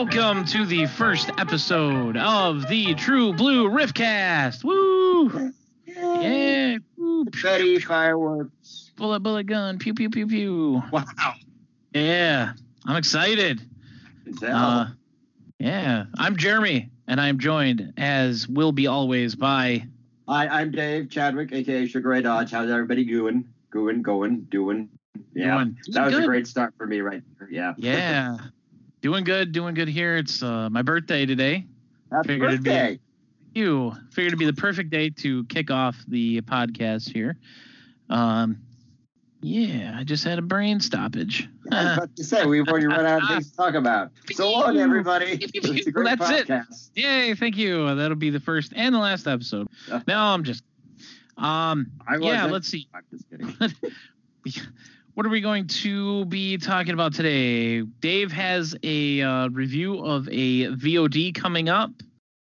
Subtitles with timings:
[0.00, 4.64] welcome to the first episode of the True Blue Riffcast.
[4.64, 5.52] Woo!
[5.84, 6.78] Yeah.
[6.96, 7.26] Woo.
[7.26, 8.92] Confetti, fireworks.
[8.96, 9.78] Bullet, bullet gun.
[9.78, 10.82] Pew, pew, pew, pew.
[10.90, 11.04] Wow.
[11.92, 12.52] Yeah.
[12.86, 13.60] I'm excited.
[14.42, 14.86] Uh,
[15.58, 16.06] yeah.
[16.16, 19.84] I'm Jeremy, and I'm joined, as will be always, by.
[20.26, 22.52] Hi, I'm Dave Chadwick, aka Sugar Ray Dodge.
[22.52, 23.50] How's everybody going?
[23.70, 24.88] Going, going, doing.
[25.34, 25.56] Yeah.
[25.56, 26.24] Doing- that was good.
[26.24, 27.50] a great start for me right there.
[27.50, 27.74] Yeah.
[27.76, 28.38] Yeah.
[29.00, 30.16] Doing good, doing good here.
[30.16, 31.66] It's uh, my birthday today.
[32.12, 33.00] Happy Figured it'd be- birthday.
[33.54, 37.36] you figured it'd be the perfect day to kick off the podcast here.
[38.08, 38.58] Um,
[39.42, 41.48] yeah, I just had a brain stoppage.
[41.70, 44.10] Yeah, I was about to say, we've already run out of things to talk about.
[44.34, 45.38] So long, everybody.
[45.54, 47.02] It's a great That's it.
[47.02, 47.94] Yay, thank you.
[47.94, 49.68] That'll be the first and the last episode.
[50.06, 50.62] No, I'm just.
[51.38, 52.86] Um, I yeah, let's see.
[52.92, 53.56] I'm just kidding.
[55.20, 57.82] What are we going to be talking about today?
[57.82, 61.90] Dave has a uh, review of a VOD coming up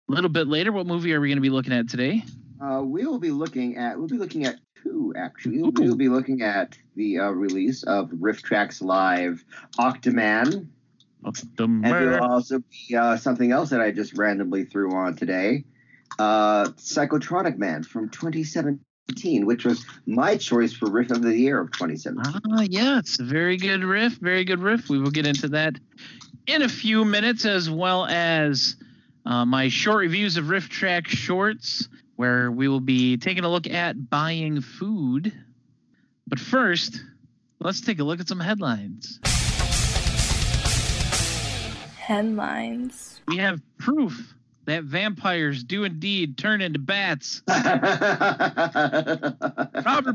[0.07, 0.71] a little bit later.
[0.71, 2.23] What movie are we going to be looking at today?
[2.63, 5.61] Uh, we will be looking at we'll be looking at two actually.
[5.61, 5.73] Ooh.
[5.75, 9.43] We'll be looking at the uh, release of RiffTrax Live
[9.79, 10.67] Octoman.
[11.23, 15.63] And there'll also be uh, something else that I just randomly threw on today.
[16.19, 18.79] Uh, Psychotronic Man from 2017,
[19.45, 22.41] which was my choice for riff of the year of 2017.
[22.51, 24.13] Ah, yeah, it's a very good riff.
[24.13, 24.89] Very good riff.
[24.89, 25.75] We will get into that
[26.47, 28.75] in a few minutes, as well as
[29.25, 33.67] uh, my short reviews of Riff Track shorts, where we will be taking a look
[33.67, 35.33] at buying food.
[36.27, 37.01] But first,
[37.59, 39.19] let's take a look at some headlines.
[41.97, 43.21] Headlines.
[43.27, 44.33] We have proof
[44.69, 47.41] that vampires do indeed turn into bats.
[47.47, 47.69] Robert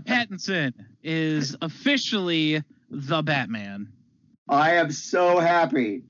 [0.04, 0.72] Pattinson
[1.02, 3.88] is officially the Batman.
[4.48, 6.02] I am so happy.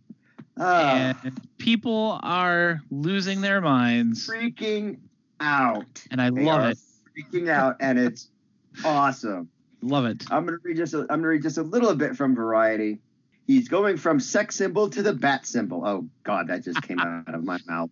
[0.58, 4.98] Uh, and people are losing their minds, freaking
[5.40, 6.02] out.
[6.10, 6.78] and I They love it.
[7.16, 8.28] Freaking out, and it's
[8.84, 9.48] awesome.
[9.82, 10.24] Love it.
[10.30, 13.00] I'm gonna read just a, I'm gonna read just a little bit from Variety.
[13.46, 15.84] He's going from sex symbol to the bat symbol.
[15.84, 17.90] Oh God, that just came out of my mouth.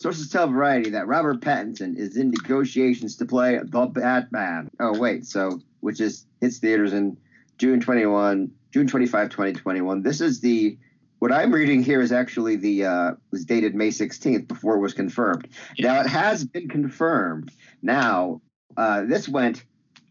[0.00, 4.70] Sources tell Variety that Robert Pattinson is in negotiations to play the Batman.
[4.80, 7.18] Oh wait, so which is hits theaters in
[7.58, 10.02] June 21, June 25, 2021.
[10.02, 10.78] This is the
[11.18, 14.94] what I'm reading here is actually the uh, was dated May 16th before it was
[14.94, 15.48] confirmed.
[15.78, 17.52] Now it has been confirmed.
[17.82, 18.40] Now
[18.78, 19.64] uh, this went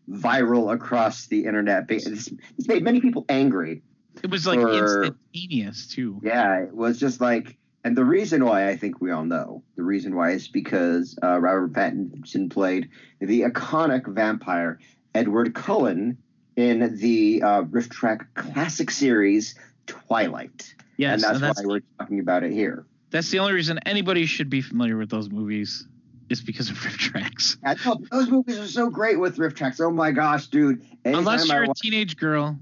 [0.07, 1.87] viral across the internet.
[1.87, 3.81] This, this made many people angry.
[4.21, 6.19] It was like instantaneous too.
[6.21, 9.83] Yeah, it was just like, and the reason why I think we all know the
[9.83, 14.79] reason why is because uh, Robert Pattinson played the iconic vampire
[15.15, 16.17] Edward Cullen
[16.55, 19.55] in the uh, Rift Track classic series
[19.87, 22.85] Twilight, Yes, and that's, and that's, why we're talking about it here.
[23.09, 25.87] that's the only reason anybody should be familiar with those movies
[26.29, 27.57] is because of RiffTrax.
[27.63, 29.81] I thought those movies are so great with RiffTrax.
[29.81, 30.85] Oh my gosh, dude!
[31.05, 32.59] Anytime Unless you're a wa- teenage girl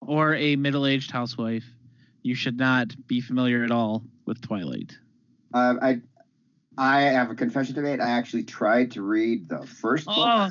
[0.00, 1.64] or a middle-aged housewife,
[2.24, 4.98] you should not be familiar at all with Twilight.
[5.52, 6.00] Uh, I
[6.76, 8.00] I have a confession to make.
[8.00, 10.16] I actually tried to read the first book.
[10.18, 10.50] Oh,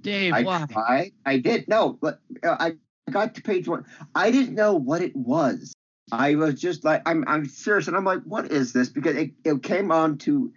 [0.00, 0.64] Dave, I why?
[0.70, 1.12] tried.
[1.26, 1.68] I did.
[1.68, 2.72] No, but uh, I
[3.10, 3.84] got to page one.
[4.14, 5.74] I didn't know what it was.
[6.12, 8.88] I was just like, I'm I'm serious, and I'm like, what is this?
[8.88, 10.50] Because it, it came on to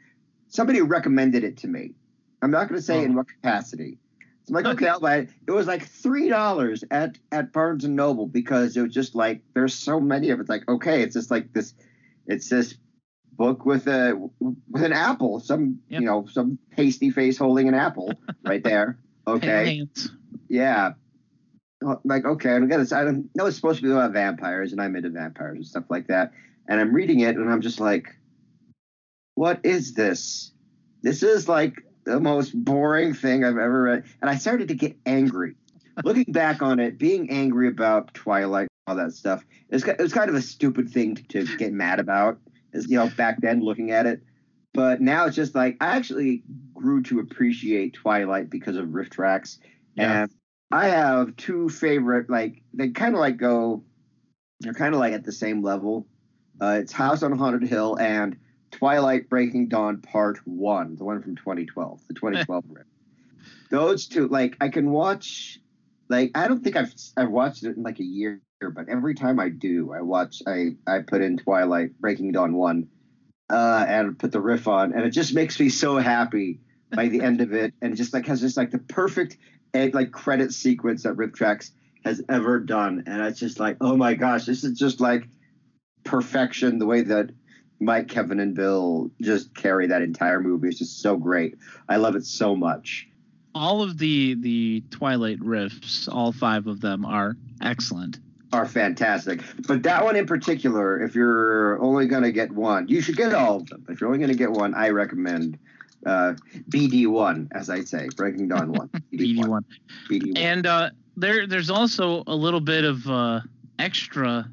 [0.47, 1.95] somebody recommended it to me.
[2.41, 3.03] I'm not going to say Oh.
[3.03, 3.97] in what capacity.
[4.45, 5.29] So I'm like, okay, I'll buy it.
[5.47, 9.41] It was like three dollars at at Barnes and Noble because it was just like
[9.53, 10.41] there's so many of it.
[10.41, 11.73] It's like okay, it's just like this.
[12.27, 12.75] It's this
[13.37, 14.29] book with a
[14.69, 16.01] with an apple, some Yep.
[16.01, 18.13] you know some pasty face holding an apple
[18.45, 18.99] right there.
[19.27, 19.87] Okay,
[20.49, 20.93] yeah.
[22.03, 22.91] Like okay, I'm get it.
[22.91, 25.85] I don't know it's supposed to be about vampires, and I'm into vampires and stuff
[25.89, 26.31] like that.
[26.67, 28.15] And I'm reading it, and I'm just like,
[29.35, 30.51] what is this?
[31.01, 34.03] This is like the most boring thing I've ever read.
[34.21, 35.55] And I started to get angry.
[36.03, 40.29] Looking back on it, being angry about Twilight, all that stuff, it's, it was kind
[40.29, 42.39] of a stupid thing to, to get mad about.
[42.73, 44.23] Is you know back then looking at it,
[44.73, 46.41] but now it's just like I actually
[46.73, 49.59] grew to appreciate Twilight because of RiffTrax,
[49.95, 50.23] Yeah.
[50.23, 50.31] and
[50.71, 53.83] I have two favorite like they kind of like go,
[54.61, 56.07] they're kind of like at the same level.
[56.59, 58.37] Uh, it's House on Haunted Hill and
[58.73, 62.85] Twilight Breaking Dawn Part One, the one from 2012, the 2012 riff.
[63.69, 65.59] Those two, like I can watch.
[66.09, 69.39] Like I don't think I've I've watched it in like a year, but every time
[69.39, 70.41] I do, I watch.
[70.45, 72.89] I I put in Twilight Breaking Dawn one,
[73.49, 76.59] uh, and put the riff on, and it just makes me so happy
[76.91, 79.37] by the end of it, and just like has just like the perfect
[79.73, 81.71] eh, like credit sequence that RiffTrax
[82.05, 85.27] has ever done, and it's just like, oh my gosh, this is just like
[86.03, 86.79] perfection.
[86.79, 87.29] The way that
[87.83, 90.69] Mike, Kevin, and Bill just carry that entire movie.
[90.69, 91.57] It's just so great.
[91.89, 93.07] I love it so much.
[93.55, 98.19] All of the the Twilight riffs, all five of them, are excellent.
[98.51, 99.41] Are fantastic.
[99.67, 103.33] But that one in particular, if you're only going to get one, you should get
[103.33, 103.85] all of them.
[103.89, 105.57] If you're only going to get one, I recommend
[106.05, 106.33] uh,
[106.69, 108.89] BD1, as I say, Breaking Dawn 1.
[109.13, 109.65] BD one.
[110.09, 110.37] BD1.
[110.37, 113.41] And uh, there there's also a little bit of uh,
[113.79, 114.49] extra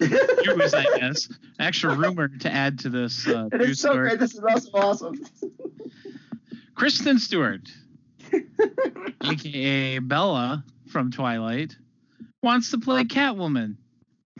[0.00, 4.08] news, I guess, extra rumor to add to this uh, it news is so story.
[4.08, 4.20] great.
[4.20, 5.24] This is also awesome.
[6.74, 7.68] Kristen Stewart,
[9.22, 11.76] aka Bella from Twilight,
[12.42, 13.76] wants to play Catwoman.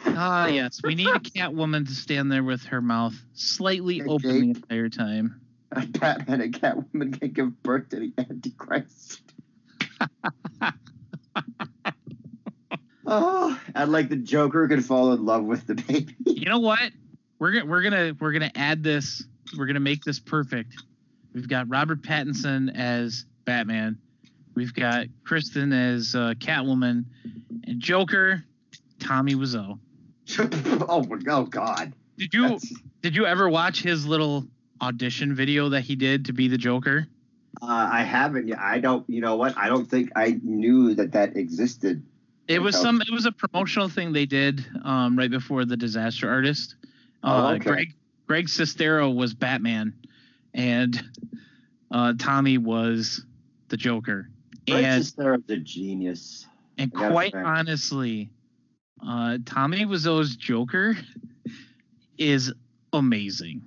[0.05, 4.51] Ah, yes, we need a Catwoman to stand there with her mouth slightly open the
[4.51, 5.41] entire time.
[5.73, 9.23] A Batman and Catwoman can give birth to the Antichrist.
[13.23, 16.15] oh, and like the Joker could fall in love with the baby.
[16.27, 16.91] You know what?
[17.39, 19.25] We're gonna we're gonna we're gonna add this.
[19.57, 20.83] We're gonna make this perfect.
[21.35, 23.99] We've got Robert Pattinson as Batman.
[24.55, 27.05] We've got Kristen as uh, Catwoman,
[27.67, 28.45] and Joker,
[29.01, 29.79] Tommy Wiseau.
[30.89, 31.93] oh, my- oh God.
[32.17, 32.73] Did you That's-
[33.03, 34.47] did you ever watch his little
[34.81, 37.07] audition video that he did to be the Joker?
[37.61, 38.49] Uh, I haven't.
[38.49, 38.59] yet.
[38.61, 39.09] I don't.
[39.11, 39.57] You know what?
[39.59, 42.05] I don't think I knew that that existed.
[42.47, 43.01] It was some.
[43.01, 46.77] It was a promotional thing they did um, right before the Disaster Artist.
[47.23, 47.59] Oh, Uh, okay.
[47.65, 47.95] Greg
[48.27, 49.95] Greg Sestero was Batman,
[50.53, 51.03] and
[51.91, 53.25] uh, Tommy was
[53.69, 54.29] the Joker.
[54.67, 56.47] And Francis Theron's a genius.
[56.79, 58.31] and quite honestly,
[59.07, 60.97] uh, Tommy Wiseau's Joker
[62.19, 62.53] is
[62.93, 63.63] amazing.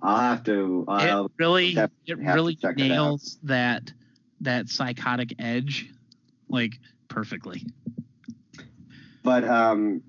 [0.00, 0.84] I'll have to.
[0.86, 3.92] I'll, it really it have really check it nails that
[4.40, 5.90] that psychotic edge
[6.48, 6.78] like
[7.08, 7.66] perfectly.
[9.22, 10.02] But um,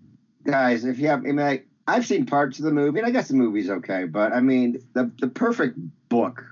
[0.43, 3.11] guys, if you have, I mean, like, I've seen parts of the movie, and I
[3.11, 4.05] guess the movie's okay.
[4.05, 5.77] But I mean, the the perfect
[6.09, 6.45] book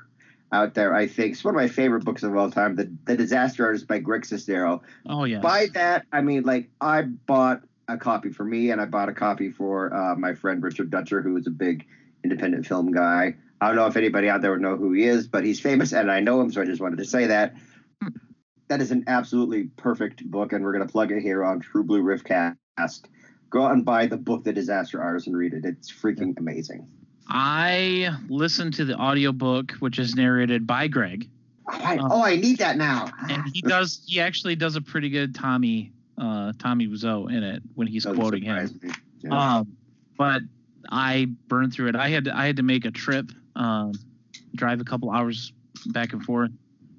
[0.51, 2.75] out there, I think, it's one of my favorite books of all time.
[2.75, 4.81] The The Disaster Artist by Greg Sestero.
[5.05, 5.39] Oh yeah.
[5.39, 9.13] By that, I mean, like, I bought a copy for me, and I bought a
[9.13, 11.85] copy for uh, my friend Richard Dutcher, who is a big
[12.23, 13.35] independent film guy.
[13.61, 15.93] I don't know if anybody out there would know who he is, but he's famous,
[15.93, 17.55] and I know him, so I just wanted to say that.
[18.67, 21.83] That is an absolutely perfect book, and we're going to plug it here on True
[21.83, 23.03] Blue Riffcast.
[23.49, 25.63] Go out and buy the book, The Disaster Artist, and read it.
[25.63, 26.87] It's freaking amazing.
[27.29, 31.29] I listened to the audiobook which is narrated by Greg.
[31.69, 33.09] Oh, I, Um, oh, I need that now.
[33.29, 37.61] And he does he actually does a pretty good Tommy uh Tommy Wiseau in it
[37.75, 38.79] when he's Doesn't quoting him.
[39.21, 39.57] Yeah.
[39.57, 39.75] Um,
[40.17, 40.41] but
[40.89, 41.95] I burned through it.
[41.95, 43.93] I had to, I had to make a trip, um,
[44.55, 45.51] drive a couple hours
[45.87, 46.51] back and forth,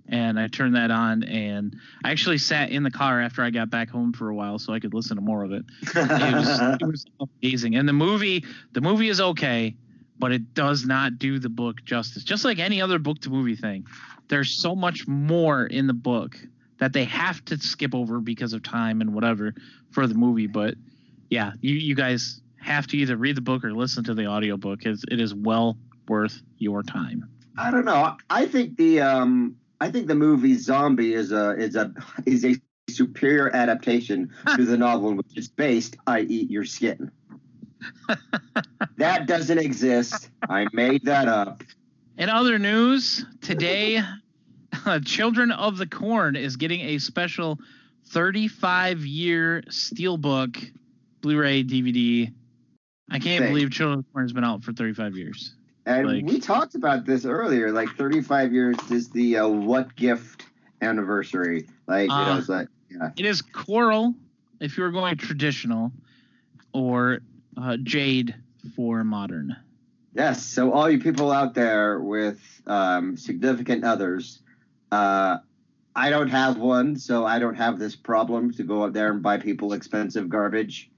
[0.09, 1.23] and I turned that on.
[1.23, 4.59] And I actually sat in the car after I got back home for a while
[4.59, 5.65] so I could listen to more of it.
[5.83, 7.07] It was, it was
[7.43, 7.77] amazing.
[7.77, 9.77] And the movie, the movie is okay,
[10.19, 12.25] but it does not do the book justice.
[12.25, 13.87] Just like any other book to movie thing,
[14.29, 16.37] there's so much more in the book
[16.79, 19.55] that they have to skip over because of time and whatever
[19.91, 20.47] for the movie.
[20.47, 20.75] But
[21.29, 24.85] yeah, you, you guys have to either read the book or listen to the audiobook.
[24.85, 25.77] It's, it is well
[26.09, 27.29] worth your time.
[27.57, 28.17] I don't know.
[28.31, 31.93] I think the um I think the movie Zombie is a is a
[32.27, 32.57] is a
[32.91, 37.11] superior adaptation to the novel in which it's based, I Eat Your Skin.
[38.97, 40.31] that doesn't exist.
[40.49, 41.63] I made that up.
[42.17, 44.03] In other news, today,
[44.85, 47.59] uh, Children of the Corn is getting a special
[48.09, 50.73] 35 year steelbook
[51.21, 52.33] Blu-ray DVD.
[53.11, 53.53] I can't Thing.
[53.53, 55.55] believe Children of the Corn has been out for 35 years.
[55.89, 57.73] And Like- we talked about this earlier.
[57.73, 60.45] Like 35 years is the uh, what gift
[60.83, 61.67] anniversary.
[61.87, 63.11] Like you know, Uh, it's like yeah.
[63.17, 64.15] It is coral
[64.61, 65.91] if you were going traditional,
[66.75, 67.21] or
[67.57, 68.35] uh, jade
[68.77, 69.57] for modern.
[70.15, 70.45] Yes.
[70.45, 74.43] So all you people out there with um, significant others,
[74.93, 75.39] uh,
[75.97, 79.23] I don't have one, so I don't have this problem to go out there and
[79.23, 80.91] buy people expensive garbage.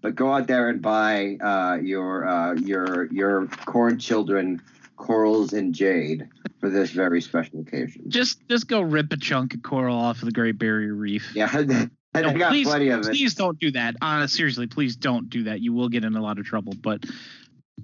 [0.00, 4.62] But go out there and buy uh, your uh, your your corn children
[4.96, 6.28] corals and jade
[6.60, 8.04] for this very special occasion.
[8.08, 11.34] Just just go rip a chunk of coral off of the Great Barrier Reef.
[11.34, 11.50] Yeah,
[12.14, 13.10] No, got please, plenty of it.
[13.10, 13.96] please don't do that.
[14.00, 15.60] Uh, seriously, please don't do that.
[15.60, 16.72] You will get in a lot of trouble.
[16.80, 17.04] But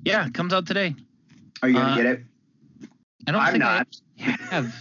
[0.04, 0.94] yeah, it comes out today.
[1.62, 2.22] Are you gonna uh, get it?
[3.26, 3.86] I don't I'm think not.
[4.18, 4.74] I have.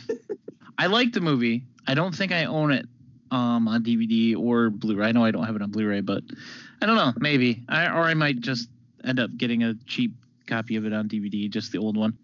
[0.77, 1.63] I like the movie.
[1.85, 2.87] I don't think I own it
[3.33, 5.07] um, on DVD or Blu-ray.
[5.07, 6.23] I know I don't have it on Blu-ray, but
[6.81, 7.13] I don't know.
[7.17, 8.69] Maybe, I, or I might just
[9.03, 10.13] end up getting a cheap
[10.45, 12.15] copy of it on DVD, just the old one.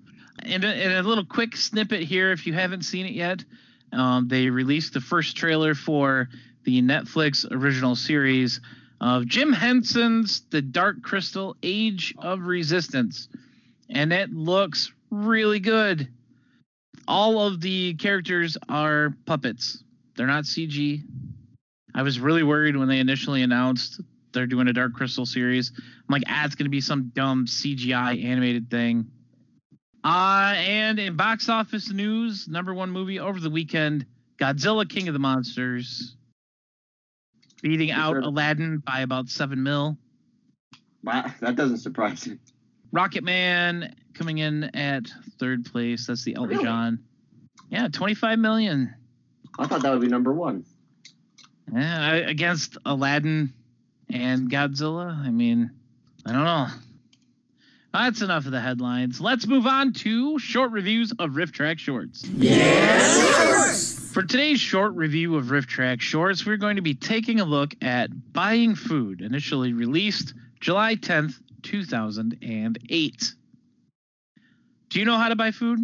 [0.44, 3.44] And a, and a little quick snippet here, if you haven't seen it yet,
[3.92, 6.30] um, they released the first trailer for
[6.64, 8.62] the Netflix original series
[9.02, 13.30] of Jim Henson's The Dark Crystal: Age of Resistance.
[13.90, 16.08] and it looks really good.
[17.08, 19.84] All of the characters are puppets.
[20.20, 21.02] They're not CG.
[21.96, 24.02] I was really worried when they initially announced
[24.34, 25.72] they're doing a Dark Crystal series.
[25.78, 29.10] I'm like, ah, it's gonna be some dumb CGI animated thing.
[30.04, 34.06] Uh, and in box office news, number one movie over the weekend,
[34.38, 36.18] Godzilla King of the Monsters,
[37.62, 38.20] beating out Sure.
[38.20, 39.98] Aladdin by about seven mil.
[41.02, 42.40] Wow, that doesn't surprise me.
[42.92, 45.04] Rocket Man coming in at
[45.40, 46.08] third place.
[46.08, 46.64] That's the Elton Really?
[46.66, 47.00] John.
[47.70, 48.94] Yeah, 25 million.
[49.60, 50.66] I thought that would be number one.
[51.72, 53.54] Yeah, against Aladdin
[54.10, 55.16] and Godzilla.
[55.16, 55.70] I mean,
[56.26, 56.68] I don't know.
[57.94, 59.20] That's enough of the headlines.
[59.20, 62.26] Let's move on to short reviews of Rift Track Shorts.
[62.26, 64.12] Yes!
[64.14, 67.76] For today's short review of Rift Track Shorts, we're going to be taking a look
[67.82, 73.34] at Buying Food, initially released July 10th, 2008.
[74.90, 75.80] Do you know how to buy food?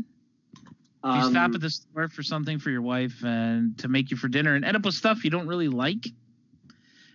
[1.06, 4.10] Do you stop Um, at the store for something for your wife and to make
[4.10, 6.08] you for dinner and end up with stuff you don't really like?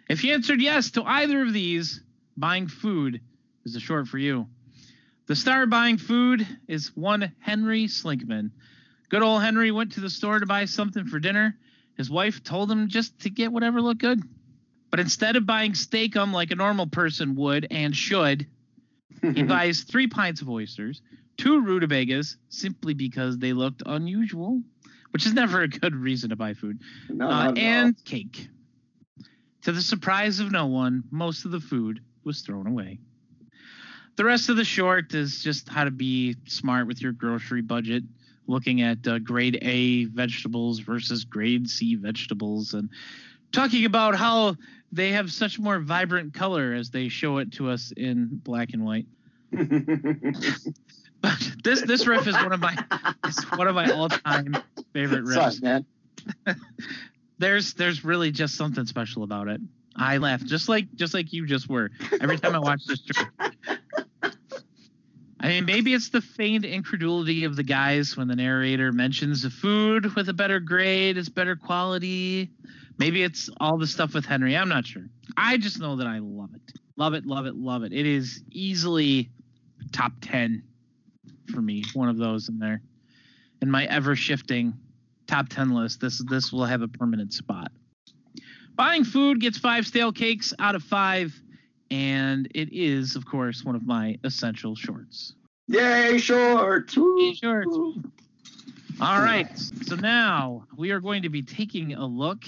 [0.08, 2.00] If you answered yes to either of these,
[2.36, 3.20] buying food
[3.64, 4.46] is a short for you.
[5.26, 8.52] The star buying food is one Henry Slinkman.
[9.08, 11.56] Good old Henry went to the store to buy something for dinner.
[11.96, 14.22] His wife told him just to get whatever looked good.
[14.90, 18.46] But instead of buying steakum like a normal person would and should,
[19.20, 21.02] he buys three pints of oysters,
[21.36, 24.62] two rutabagas, simply because they looked unusual,
[25.12, 27.58] which is never a good reason to buy food, no, uh, at all.
[27.58, 28.48] and cake.
[29.62, 32.98] To the surprise of no one, most of the food was thrown away.
[34.16, 38.04] The rest of the short is just how to be smart with your grocery budget,
[38.46, 42.90] looking at uh, grade A vegetables versus grade C vegetables, and
[43.52, 44.56] talking about how
[44.92, 48.84] they have such more vibrant color as they show it to us in black and
[48.84, 49.06] white.
[51.20, 52.76] But this this riff is one of my
[53.24, 54.56] it's one of my all time
[54.92, 55.34] favorite riffs.
[55.34, 55.86] Sus, man.
[57.38, 59.62] There's there's really just something special about it.
[59.96, 63.00] I laugh just like just like you just were every time I watch this.
[65.42, 69.48] I mean, maybe it's the feigned incredulity of the guys when the narrator mentions the
[69.48, 72.50] food with a better grade is better quality.
[72.98, 74.54] Maybe it's all the stuff with Henry.
[74.54, 75.06] I'm not sure.
[75.38, 76.78] I just know that I love it.
[76.96, 77.94] Love it, love it, love it.
[77.94, 79.30] It is easily
[79.92, 80.62] top 10
[81.52, 81.84] for me.
[81.94, 82.82] One of those in there.
[83.62, 84.74] In my ever shifting
[85.26, 87.70] top 10 list, this this will have a permanent spot.
[88.74, 91.34] Buying food gets five stale cakes out of five,
[91.90, 95.34] and it is, of course, one of my essential shorts.
[95.68, 96.96] Yay, shorts.
[96.96, 97.76] Yay, shorts.
[99.00, 102.44] All right, so now we are going to be taking a look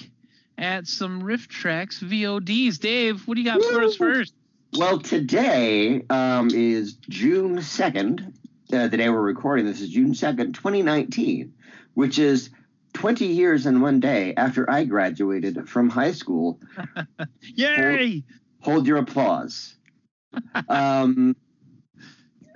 [0.59, 2.79] at some RiffTrax VODs.
[2.79, 4.35] Dave, what do you got for us first?
[4.77, 8.33] Well, today um, is June 2nd.
[8.73, 11.53] Uh, the day we're recording this is June 2nd, 2019,
[11.93, 12.49] which is
[12.95, 16.59] 20 years and one day after I graduated from high school.
[17.43, 18.25] Yay!
[18.63, 19.77] Hold your applause.
[20.71, 21.37] um,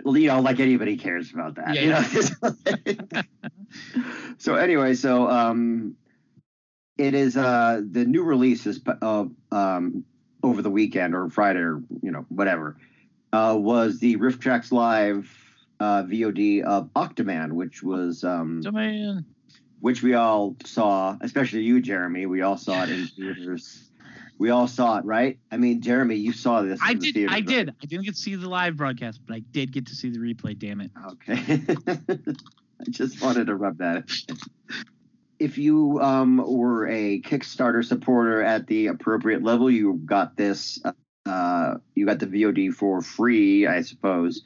[0.06, 1.76] you know, like anybody cares about that.
[1.76, 3.22] you know?
[4.38, 5.96] so anyway, so um,
[6.96, 10.06] it is uh, the new release is of um,
[10.42, 12.78] over the weekend or Friday or you know whatever
[13.34, 15.45] uh, was the RiffTrax Live
[15.80, 19.24] uh, VOD of Octoman, which was um, So, man,
[19.80, 22.26] which we all saw, especially you, Jeremy.
[22.26, 23.90] We all saw it in theaters.
[24.38, 25.38] We all saw it, right?
[25.50, 26.78] I mean, Jeremy, you saw this.
[26.82, 27.14] I did.
[27.14, 27.46] theater, I right?
[27.46, 27.74] did.
[27.82, 30.18] I didn't get to see the live broadcast, but I did get to see the
[30.18, 30.58] replay.
[30.58, 30.90] Damn it!
[31.12, 31.62] Okay.
[32.80, 34.04] I just wanted to rub that.
[35.38, 40.82] If you um, were a Kickstarter supporter at the appropriate level, you got this.
[41.24, 44.42] Uh, you got the VOD for free, I suppose.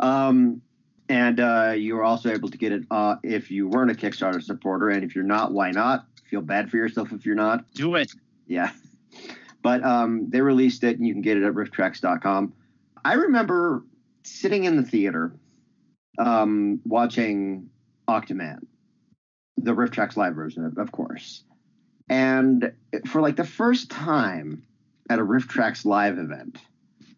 [0.00, 0.62] Um,
[1.08, 4.42] and uh, you were also able to get it uh, if you weren't a Kickstarter
[4.42, 4.88] supporter.
[4.90, 6.06] And if you're not, why not?
[6.30, 7.70] Feel bad for yourself if you're not.
[7.72, 8.12] Do it.
[8.46, 8.72] Yeah.
[9.62, 12.52] But um, they released it, and you can get it at rifftrax.com.
[13.04, 13.84] I remember
[14.22, 15.34] sitting in the theater
[16.18, 17.68] um, watching
[18.08, 18.60] Octoman,
[19.56, 21.44] the RiffTrax live version, of- of course.
[22.08, 22.72] And
[23.06, 24.62] for like the first time
[25.08, 26.58] at a RiffTrax live event,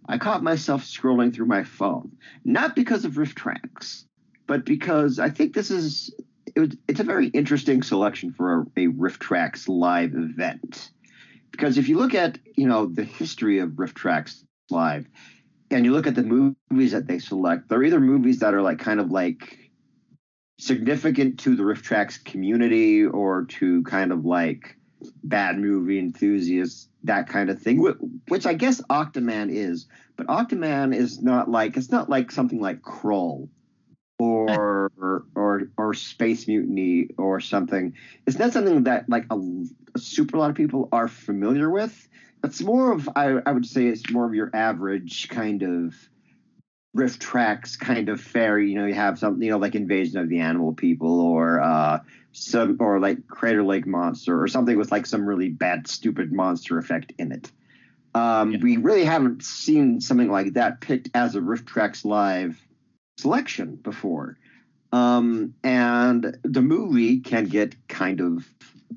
[0.08, 2.16] I caught myself scrolling through my phone.
[2.44, 4.04] Not because of RiffTrax,
[4.46, 6.14] but because I think this is
[6.54, 10.90] it was, it's a very interesting selection for a, a RiffTrax live event.
[11.50, 15.06] Because if you look at you know the history of RiffTrax live,
[15.70, 18.78] and you look at the movies that they select, they're either movies that are like
[18.78, 19.58] kind of like
[20.58, 24.76] significant to the RiffTrax community or to kind of like
[25.24, 27.78] bad movie enthusiasts, that kind of thing,
[28.28, 29.86] which I guess Octoman is.
[30.16, 33.48] But Octoman is not like it's not like something like Krull
[34.18, 34.90] or
[35.34, 37.94] or or space mutiny or something.
[38.26, 39.38] It's not something that like a,
[39.94, 42.08] a super lot of people are familiar with.
[42.44, 45.94] It's more of I, I would say it's more of your average kind of
[46.96, 48.70] RiffTrax kind of fairy.
[48.70, 52.00] You know, you have something you know like Invasion of the Animal People or uh,
[52.32, 56.78] some or like Crater Lake Monster or something with like some really bad stupid monster
[56.78, 57.50] effect in it.
[58.14, 58.58] Um, Yeah.
[58.62, 62.60] We really haven't seen something like that picked as a RiffTrax live
[63.18, 64.38] selection before.
[64.92, 68.48] Um, and the movie can get kind of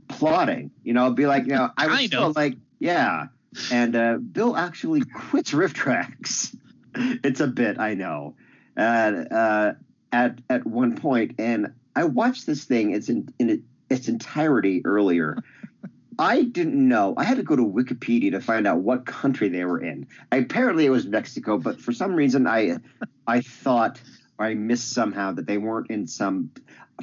[0.08, 3.28] plotting, you know, be like, you know, I was still like, yeah.
[3.72, 6.56] And uh, Bill actually quits RiffTrax.
[7.24, 8.36] it's a bit, I know.
[8.76, 9.74] And uh,
[10.12, 12.92] at at one point, and I watched this thing.
[12.92, 15.38] It's in in its entirety earlier.
[16.20, 17.14] I didn't know.
[17.16, 20.06] I had to go to Wikipedia to find out what country they were in.
[20.34, 22.78] apparently, it was Mexico, but for some reason, I
[23.26, 24.02] I thought
[24.40, 26.52] or I missed somehow that they weren't in some.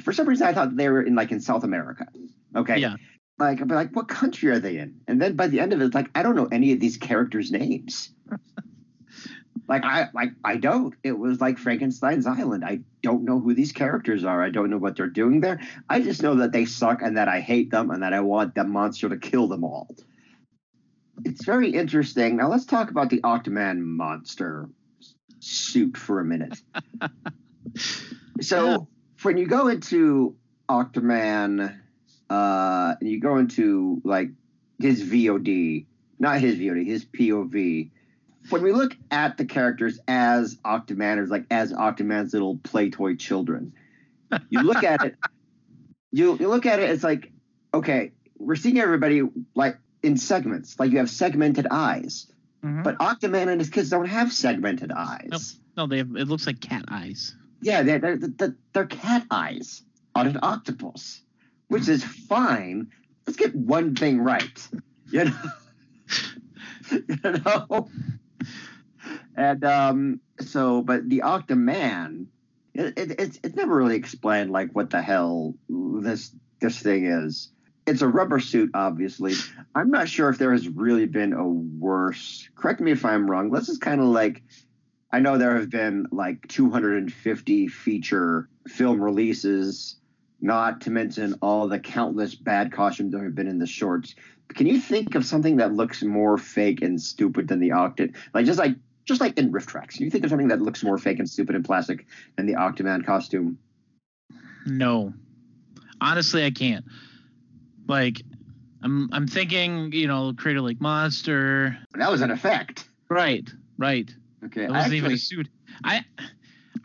[0.01, 2.07] For some reason, I thought they were in like in South America.
[2.55, 2.79] Okay.
[2.79, 2.95] Yeah.
[3.39, 5.01] Like, I'd like, what country are they in?
[5.07, 6.97] And then by the end of it, it's like I don't know any of these
[6.97, 8.09] characters' names.
[9.67, 10.93] like I like I don't.
[11.03, 12.63] It was like Frankenstein's Island.
[12.65, 14.41] I don't know who these characters are.
[14.41, 15.59] I don't know what they're doing there.
[15.89, 18.55] I just know that they suck and that I hate them and that I want
[18.55, 19.87] that monster to kill them all.
[21.25, 22.37] It's very interesting.
[22.37, 24.69] Now let's talk about the Octoman monster
[25.39, 26.59] suit for a minute.
[28.41, 28.77] so Yeah.
[29.23, 30.35] when you go into
[30.69, 31.79] Octoman,
[32.29, 34.29] uh, and you go into like
[34.79, 35.85] his VOD,
[36.19, 37.91] not his VOD, his POV.
[38.49, 43.73] When we look at the characters as Octomanners, like as Octoman's little play toy children,
[44.49, 45.15] you look at it,
[46.11, 47.31] you, you look at it, it's like,
[47.73, 49.21] okay, we're seeing everybody
[49.55, 52.31] like in segments, like you have segmented eyes.
[52.63, 52.83] Mhm.
[52.83, 55.27] But Octoman and his kids don't have segmented eyes.
[55.29, 55.41] Nope.
[55.75, 56.15] no, they have.
[56.15, 57.35] It looks like cat eyes.
[57.61, 59.81] Yeah, they're, they're, they're, they're cat eyes
[60.15, 61.21] on an octopus,
[61.67, 62.91] which is fine.
[63.25, 64.67] Let's get one thing right.
[65.11, 65.37] You know?
[66.91, 67.89] you know?
[69.37, 72.25] And um, so, but the Octoman,
[72.73, 77.51] it, it, it's, it's never really explained, like, what the hell this this thing is.
[77.85, 79.35] It's a rubber suit, obviously.
[79.75, 82.49] I'm not sure if there has really been a worse.
[82.55, 83.51] Correct me if I'm wrong.
[83.51, 84.41] This is kind of like
[85.11, 89.95] I know there have been like 250 feature film releases,
[90.41, 94.15] not to mention all the countless bad costumes that have been in the shorts.
[94.49, 98.15] Can you think of something that looks more fake and stupid than the Octet?
[98.33, 98.75] Like just like
[99.07, 99.99] just like in RiffTrax.
[99.99, 103.05] You think of something that looks more fake and stupid and plastic than the Octoman
[103.05, 103.57] costume?
[104.65, 105.13] No,
[106.01, 106.85] honestly, I can't.
[107.87, 108.21] Like,
[108.83, 111.77] I'm I'm thinking, you know, Crater Lake Monster.
[111.95, 112.89] That was an effect.
[113.09, 114.13] Right, right.
[114.45, 115.47] Okay, It wasn't even a suit.
[115.83, 116.03] I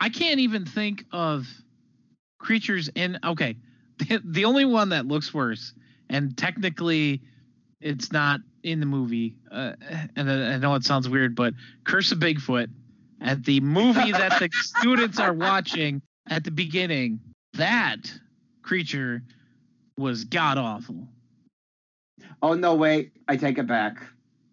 [0.00, 1.46] I can't even think of
[2.38, 3.18] creatures in.
[3.24, 3.56] Okay,
[3.98, 5.74] the, the only one that looks worse,
[6.08, 7.20] and technically,
[7.82, 9.36] it's not in the movie.
[9.50, 9.72] Uh,
[10.16, 12.68] and I know it sounds weird, but Curse of Bigfoot
[13.20, 17.20] at the movie that the students are watching at the beginning,
[17.54, 18.12] that
[18.62, 19.22] creature
[19.98, 21.08] was god awful.
[22.42, 23.98] Oh no, wait, I take it back.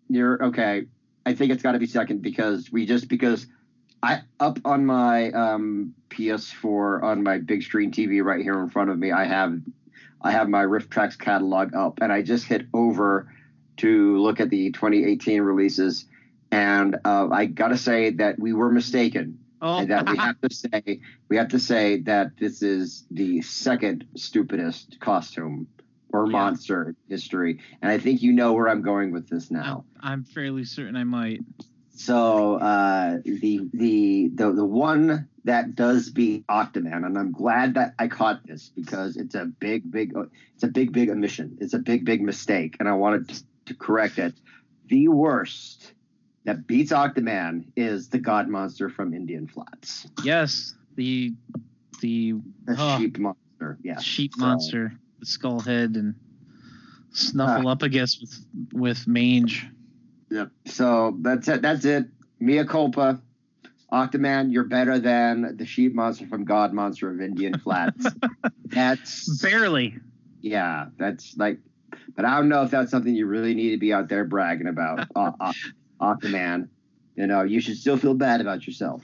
[0.09, 0.85] You're okay.
[1.25, 3.47] I think it's got to be second because we just because
[4.01, 8.89] I up on my um, PS4 on my big screen TV right here in front
[8.89, 9.11] of me.
[9.11, 9.59] I have
[10.21, 13.31] I have my RiffTrax catalog up, and I just hit over
[13.77, 16.05] to look at the 2018 releases,
[16.51, 19.39] and uh, I gotta say that we were mistaken.
[19.61, 23.41] Oh, and that we have to say we have to say that this is the
[23.41, 25.67] second stupidest costume
[26.13, 26.31] or Yeah.
[26.31, 27.59] monster history.
[27.81, 29.83] And i think you know where i'm going with this now.
[29.99, 31.41] I'm fairly certain I might.
[31.99, 37.93] So uh, the, the the the one that does beat octoman and i'm glad that
[37.99, 40.13] i caught this because it's a big big
[40.55, 41.57] it's a big big omission.
[41.59, 44.33] It's a big big mistake and i wanted to, to correct it.
[44.87, 45.93] The worst
[46.45, 50.07] that beats octoman is the god monster from indian flats.
[50.23, 51.33] Yes, the
[51.99, 52.35] the
[52.65, 52.97] the Oh.
[52.97, 53.99] sheep monster yeah.
[53.99, 56.15] Sheep so- monster, the skull head, and
[57.11, 59.67] snuffle up, I guess, with with mange.
[60.31, 60.51] Yep.
[60.65, 61.61] So that's it.
[61.61, 62.05] That's it.
[62.39, 63.21] Mia culpa.
[63.91, 68.05] Octoman, you're better than the sheep monster from God Monster of Indian Flats.
[68.65, 69.95] that's Barely.
[70.41, 70.87] yeah.
[70.97, 71.57] That's like,
[72.15, 74.67] but I don't know if that's something you really need to be out there bragging
[74.67, 75.07] about.
[75.15, 75.53] uh, uh,
[75.99, 76.69] Octoman,
[77.15, 79.03] you know, you should still feel bad about yourself.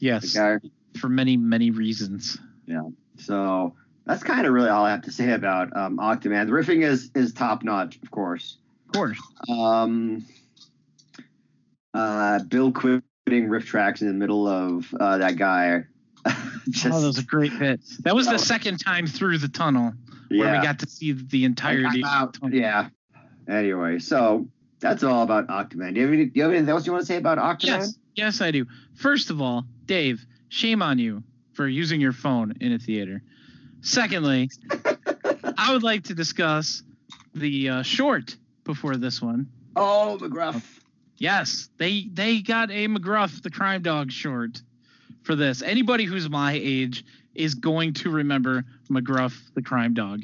[0.00, 0.68] Yes, Okay.
[1.00, 2.38] for many many reasons.
[2.66, 2.82] Yeah.
[3.18, 6.46] So that's kind of really all I have to say about um, Octoman.
[6.46, 8.58] The riffing is is top notch, of course.
[8.88, 9.18] Of course.
[9.48, 10.24] Um,
[11.98, 15.84] uh, Bill quitting RiffTrax in the middle of uh, that guy.
[16.68, 17.80] Just, oh, that was a great bit.
[18.00, 19.92] That was the was- second time through the tunnel
[20.28, 20.60] where yeah.
[20.60, 22.04] we got to see the entirety.
[22.04, 22.50] I'm of out.
[22.50, 22.56] the.
[22.56, 22.88] Yeah.
[23.48, 24.46] Anyway, so
[24.78, 25.94] that's all about Octoman.
[25.94, 27.66] Do you have, any, do you have anything else you want to say about Octoman?
[27.66, 28.66] Yes, yes, I do.
[28.94, 31.22] First of all, Dave, shame on you
[31.54, 33.22] for using your phone in a theater.
[33.80, 34.50] Secondly,
[35.58, 36.82] I would like to discuss
[37.34, 39.48] the uh, short before this one.
[39.74, 40.62] Oh, McGruff.
[41.18, 44.62] Yes, they they got a McGruff the crime dog short
[45.22, 45.62] for this.
[45.62, 47.04] Anybody who's my age
[47.34, 50.22] is going to remember McGruff the crime dog,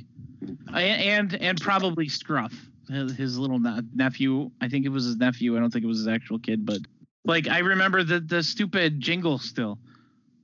[0.72, 2.52] A- and and probably Scruff,
[2.88, 4.50] his, little ne- nephew.
[4.60, 5.56] I think it was his nephew.
[5.56, 6.78] I don't think it was his actual kid, but
[7.24, 9.78] like I remember the the stupid jingle still,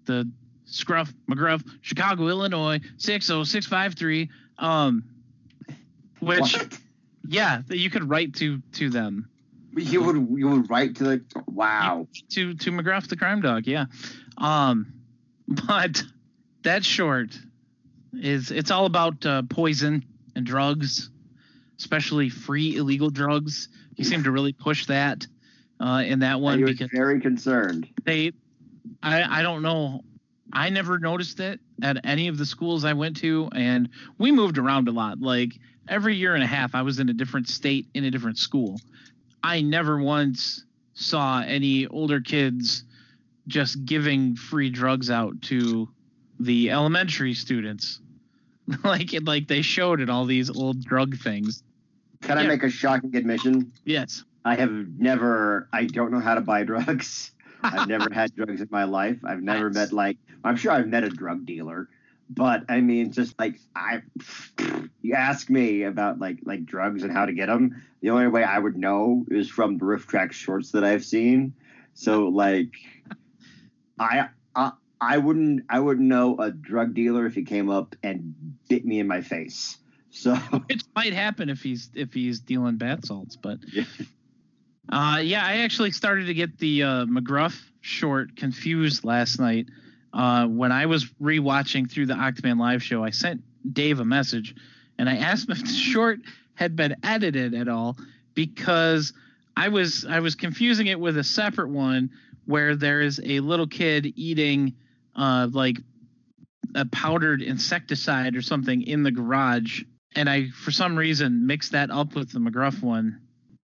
[0.06, 0.28] the
[0.64, 4.30] Scruff McGruff Chicago Illinois six zero six five three.
[4.58, 5.04] Um,
[6.18, 6.78] which What?
[7.28, 9.28] yeah, you could write to to them.
[9.76, 12.08] You would you would write to the wow.
[12.30, 13.86] to to McGruff the crime dog, yeah.
[14.36, 14.92] Um,
[15.46, 16.02] but
[16.62, 17.38] that short
[18.12, 20.04] is it's all about uh, poison
[20.34, 21.10] and drugs,
[21.78, 23.68] especially free illegal drugs.
[23.96, 25.26] He seemed to really push that
[25.78, 27.88] uh, in that one He was very concerned.
[28.04, 28.32] they,
[29.02, 30.02] I I don't know.
[30.52, 34.58] I never noticed it at any of the schools I went to, and we moved
[34.58, 35.20] around a lot.
[35.20, 35.52] Like
[35.88, 38.80] every year and a half, I was in a different state in a different school.
[39.42, 42.84] I never once saw any older kids
[43.46, 45.88] just giving free drugs out to
[46.38, 48.00] the elementary students.
[48.84, 51.62] like it, like they showed at all these old drug things.
[52.22, 53.72] Can I make a shocking admission?
[53.84, 54.24] Yes.
[54.44, 55.68] I have never.
[55.72, 57.32] I don't know how to buy drugs.
[57.62, 59.18] I've never had drugs in my life.
[59.24, 60.16] I've never met like.
[60.44, 61.88] I'm sure I've met a drug dealer,
[62.30, 64.02] but I mean, just like I.
[65.02, 67.82] You ask me about like like drugs and how to get them.
[68.02, 71.54] The only way I would know is from the riff track shorts that I've seen.
[71.94, 72.74] So like,
[73.98, 74.28] I.
[74.54, 78.34] I I wouldn't I wouldn't know a drug dealer if he came up and
[78.68, 79.78] bit me in my face.
[80.10, 80.34] So
[80.66, 83.84] Which might happen if he's if he's dealing bath salts, but Yeah.
[84.92, 89.66] uh, yeah, I actually started to get the uh, McGruff short confused last night.
[90.12, 93.42] Uh, when I was rewatching through the Octoman live show, I sent
[93.72, 94.54] Dave a message
[94.98, 96.20] and I asked him if the short
[96.54, 97.96] had been edited at all
[98.34, 99.12] because
[99.56, 102.10] I was I was confusing it with a separate one
[102.46, 104.74] where there is a little kid eating
[105.14, 105.78] uh, like
[106.74, 109.82] a powdered insecticide or something in the garage
[110.14, 113.20] and I for some reason mixed that up with the McGruff one.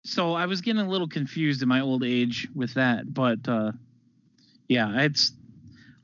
[0.06, 3.72] So I was getting a little confused in my old age with that, but uh,
[4.67, 5.32] yeah, it's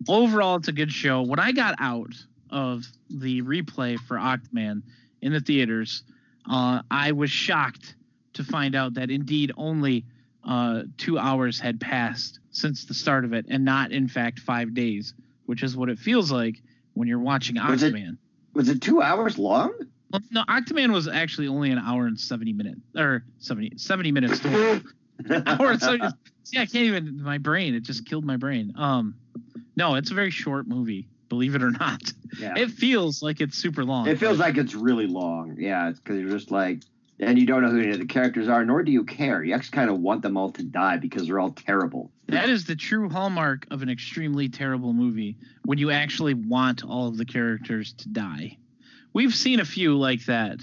[0.07, 1.21] overall it's a good show.
[1.21, 2.13] When I got out
[2.49, 4.81] of the replay for Octman
[5.21, 6.03] in the theaters,
[6.49, 7.95] uh, I was shocked
[8.33, 10.05] to find out that indeed only
[10.43, 14.73] uh, two hours had passed since the start of it, and not in fact five
[14.73, 15.13] days,
[15.45, 16.62] which is what it feels like
[16.93, 18.17] when you're watching Was it- Octman.
[18.53, 19.73] was it two hours long?
[20.12, 24.39] Well, no, Octoman was actually only an hour and 70 minutes, or 70, 70 minutes
[24.39, 24.81] total.
[25.45, 26.07] hour and 70
[26.45, 28.73] See, I can't even, my brain, it just killed my brain.
[28.75, 29.13] Um,
[29.79, 32.01] No, it's a very short movie, believe it or not.
[32.37, 32.53] yeah.
[32.57, 34.07] It feels like it's super long.
[34.09, 35.55] It feels like it's really long.
[35.57, 36.81] Yeah, because you're just like,
[37.17, 39.41] and you don't know who any of the characters are, nor do you care.
[39.41, 42.11] You actually kind of want them all to die because they're all terrible.
[42.27, 47.07] That is the true hallmark of an extremely terrible movie when you actually want all
[47.07, 48.57] of the characters to die.
[49.13, 50.59] We've seen a few like that.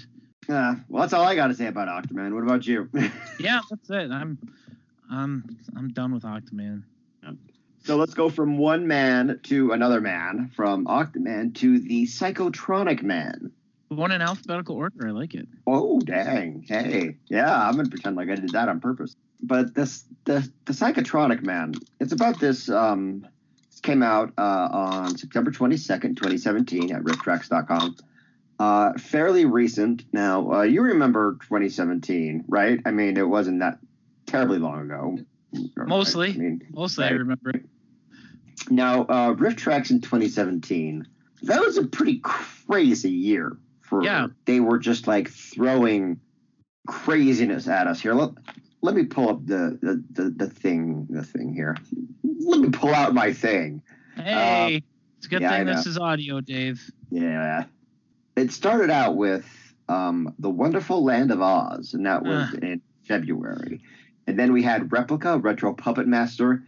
[0.47, 2.35] Uh, well, that's all I got to say about Octoman.
[2.35, 2.87] What about you?
[3.39, 4.11] Yeah, that's it.
[4.11, 4.37] I'm
[5.11, 6.83] I'm I'm done with Octoman.
[7.87, 13.49] So let's go from one man to another man, from Octoman to the Psychotronic Man.
[13.87, 15.07] One in alphabetical order.
[15.07, 15.47] I like it.
[15.65, 16.65] Oh dang!
[16.67, 19.15] Hey, yeah, I'm gonna pretend like I did that on purpose.
[19.41, 21.75] But this, the the Psychotronic Man.
[22.01, 22.67] It's about this.
[22.67, 23.25] Um,
[23.71, 27.95] this came out uh, on September 22nd, 2017, at rifftrax.com.
[28.59, 30.03] Uh, fairly recent.
[30.11, 32.81] Now, uh, you remember 2017, right?
[32.85, 33.79] I mean, it wasn't that
[34.25, 35.19] terribly long ago.
[35.77, 36.31] Mostly.
[36.31, 37.19] I mean, Mostly, I Right.
[37.19, 37.65] remember it.
[38.69, 41.07] Now, uh, RiffTrax in 2017,
[41.43, 44.03] that was a pretty crazy year for.
[44.03, 44.27] Yeah.
[44.45, 46.19] They were just like throwing
[46.87, 48.13] craziness at us here.
[48.13, 48.31] Let,
[48.81, 51.75] let me pull up the, the, the, the thing, the thing here.
[52.23, 53.81] Let me pull out my thing.
[54.15, 54.83] Hey,
[55.17, 56.89] it's a good yeah, thing this is audio, Dave.
[57.11, 57.65] Yeah.
[58.35, 59.45] It started out with
[59.89, 62.57] um, The Wonderful Land of Oz, and that was Ah.
[62.61, 63.81] in February.
[64.27, 66.63] And then we had Replica, Retro Puppet Master,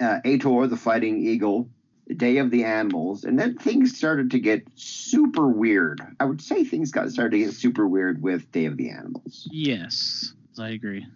[0.00, 1.68] uh, Ator, the Fighting Eagle,
[2.16, 6.00] Day of the Animals, and then things started to get super weird.
[6.18, 9.48] I would say things got started to get super weird with Day of the Animals.
[9.52, 11.06] Yes, I agree.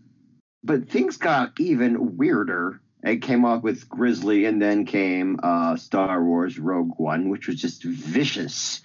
[0.63, 6.25] But things got even weirder It came off with Grizzly, and then came uh, Star
[6.25, 8.81] Wars Rogue One, which was just vicious,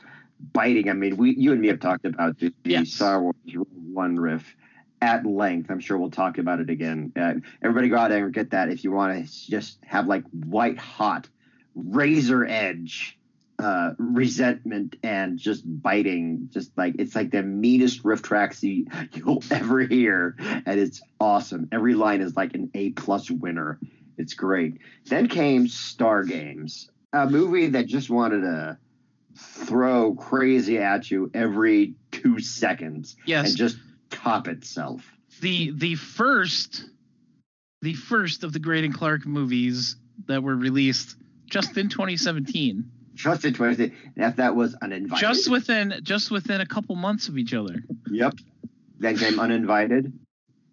[0.51, 0.89] biting.
[0.89, 2.89] I mean, we, you and me have talked about the, the Yes.
[2.89, 4.55] Star Wars Rogue One riff
[5.01, 5.69] at length.
[5.71, 7.11] I'm sure we'll talk about it again.
[7.15, 10.23] Uh, everybody go out there and get that if you want to just have like
[10.31, 11.27] white hot,
[11.75, 13.17] razor edge
[13.59, 16.49] uh, resentment and just biting.
[16.51, 21.67] Just like it's like the meanest RiffTrax you, you'll ever hear, and it's awesome.
[21.71, 23.79] Every line is like an A plus winner.
[24.17, 24.79] It's great.
[25.05, 28.77] Then came Star Games, a movie that just wanted to
[29.35, 33.47] throw crazy at you every two seconds Yes.
[33.49, 33.77] and just
[34.09, 35.01] top itself.
[35.41, 36.85] the the first
[37.81, 39.95] the first of the Greydon Clark movies
[40.27, 41.15] that were released
[41.49, 42.83] just in 2017
[43.15, 45.21] Just in 20, and if that was uninvited.
[45.21, 48.33] just within just within a couple months of each other Yep.
[48.99, 50.11] Then came Uninvited.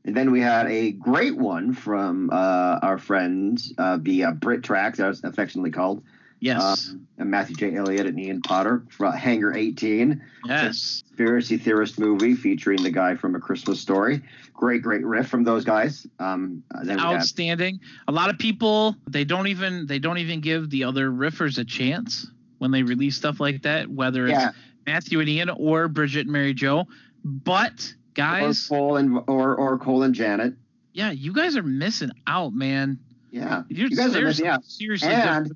[0.04, 4.62] And then we had a great one from uh, our friends, uh, the uh, Brit
[4.64, 6.02] Tracks, as affectionately called,
[6.40, 7.76] yes and Matthew J.
[7.76, 13.34] Elliott and Ian Potter, from Hangar 18, yes conspiracy theorist movie featuring the guy from
[13.34, 14.20] A Christmas Story.
[14.52, 16.06] Great, great riff from those guys.
[16.18, 20.18] Um, uh, then we had, outstanding a lot of people they don't even they don't
[20.18, 22.26] even give the other riffers a chance
[22.58, 24.50] when they release stuff like that whether it's yeah,
[24.86, 26.86] Matthew and Ian or Bridget and Mary Jo
[27.24, 30.54] but or guys Cole and or or Cole and Janet.
[30.92, 32.98] yeah you guys are missing out man
[33.30, 34.64] Yeah, You're, You guys are missing out.
[34.64, 35.54] seriously And-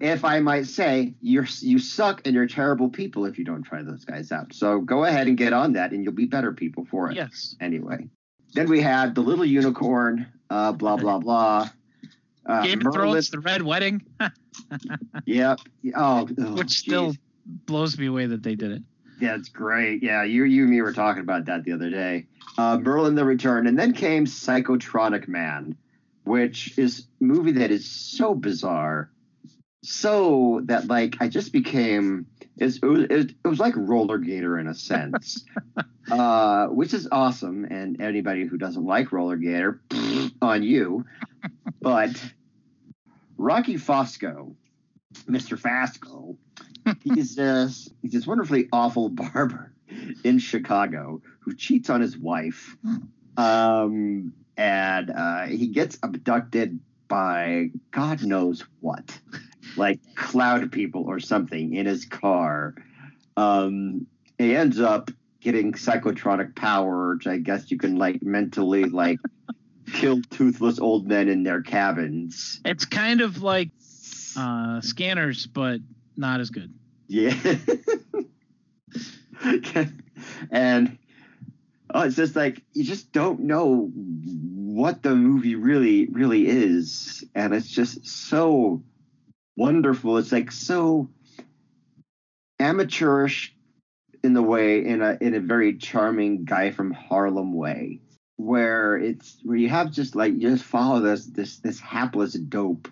[0.00, 3.82] if I might say, you're you suck and you're terrible people if you don't try
[3.82, 4.54] those guys out.
[4.54, 7.16] So go ahead and get on that, and you'll be better people for it.
[7.16, 8.08] yes Anyway,
[8.54, 11.68] then we had the little unicorn, uh, blah blah blah.
[12.46, 14.02] Uh, Game of Thrones, The Red Wedding,
[15.26, 15.60] Yep.
[15.94, 17.14] Oh, oh, which still
[17.66, 18.82] blows me away that they did it.
[19.20, 20.02] Yeah, it's great.
[20.02, 22.26] Yeah, you you and me were talking about that the other day.
[22.56, 25.76] Uh, Merlin the Return, and then came Psychotronic Man,
[26.24, 29.10] which is a movie that is so bizarre,
[29.82, 32.26] so that like I just became
[32.60, 35.44] it, was, it, it was like Roller Gator in a sense,
[36.10, 37.64] uh, which is awesome.
[37.64, 39.80] And anybody who doesn't like Roller Gator,
[40.42, 41.04] on you.
[41.80, 42.22] But
[43.38, 44.54] Rocky Fosco,
[45.26, 45.58] Mr.
[45.58, 46.36] Fasco,
[47.02, 49.72] he's this he's this wonderfully awful barber
[50.22, 52.76] in Chicago who cheats on his wife,
[53.36, 59.18] um, and uh, he gets abducted by God knows what,
[59.74, 62.74] like cloud people or something in his car.
[63.38, 69.18] Um, he ends up getting psychotronic power, which I guess you can like mentally like
[69.94, 72.60] kill toothless old men in their cabins.
[72.66, 73.70] It's kind of like
[74.36, 75.80] uh, Scanners, but
[76.18, 76.74] not as good.
[77.08, 77.34] Yeah.
[80.50, 80.98] and
[81.94, 87.24] oh, it's just like you just don't know what the movie really, really is.
[87.34, 88.82] And it's just so
[89.56, 90.18] wonderful.
[90.18, 91.08] It's like so
[92.58, 93.54] amateurish
[94.22, 98.00] in the way, in a in a very charming guy from Harlem way.
[98.36, 102.88] Where it's where you have just like you just follow this this this hapless dope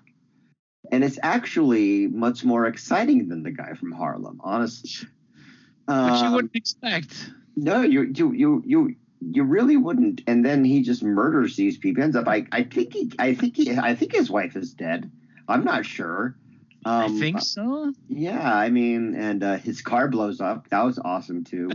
[0.90, 4.90] and it's actually much more exciting than the guy from Harlem, honestly.
[5.86, 7.30] Which you Um, wouldn't expect.
[7.64, 10.22] No, you you you you you really wouldn't.
[10.26, 12.02] And then he just murders these people.
[12.02, 15.10] Ends up, I I think he I think he I think his wife is dead.
[15.48, 16.36] I'm not sure.
[16.84, 17.92] Um, I think so.
[18.08, 20.68] yeah, I mean, and uh, his car blows up.
[20.68, 21.70] That was awesome too.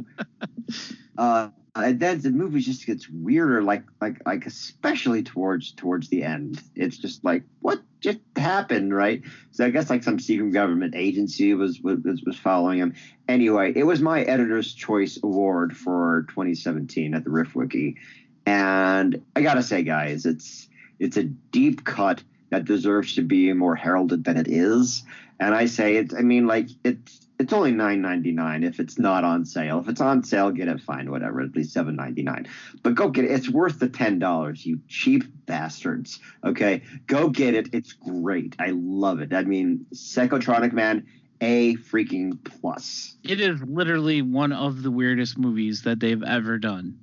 [1.18, 6.08] uh, Uh, and then the movie just gets weirder, like like like especially towards towards
[6.10, 6.62] the end.
[6.76, 9.24] It's just like what just happened, right?
[9.52, 12.94] So I guess like some secret government agency was was was following him.
[13.28, 17.98] Anyway, it was my editor's choice award for 2017 at the Riff Wiki,
[18.46, 20.68] and I gotta say, guys, it's
[21.00, 25.02] it's a deep cut that deserves to be more heralded than it is.
[25.40, 26.14] And I say it.
[26.14, 29.80] I mean, like it's it's only nine ninety nine if it's not on sale.
[29.80, 30.82] If it's on sale, get it.
[30.82, 31.42] Fine, whatever.
[31.42, 32.48] At least seven ninety nine.
[32.82, 33.32] But go get it.
[33.32, 34.66] It's worth the ten dollars.
[34.66, 36.20] You cheap bastards.
[36.44, 37.70] Okay, go get it.
[37.74, 38.56] It's great.
[38.60, 39.34] I love it.
[39.34, 41.06] I mean, Psychotronic Man,
[41.42, 43.16] a freaking plus.
[43.24, 46.98] It is literally one of the weirdest movies that they've ever done.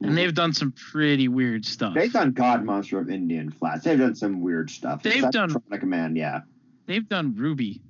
[0.00, 0.16] And mm-hmm.
[0.16, 1.94] they've done some pretty weird stuff.
[1.94, 3.84] They've done God Monster of Indian Flats.
[3.84, 5.02] They've done some weird stuff.
[5.02, 6.16] They've done- Psychotronic Man.
[6.16, 6.42] Yeah.
[6.84, 7.80] They've done Ruby.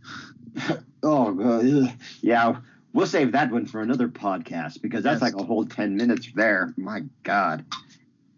[1.07, 2.57] Oh, God, yeah.
[2.93, 5.33] We'll save that one for another podcast because that's Yes.
[5.35, 6.73] like a whole 10 minutes there.
[6.77, 7.65] My God.